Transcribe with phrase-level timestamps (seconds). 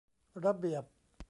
[0.45, 0.83] ระเบียบ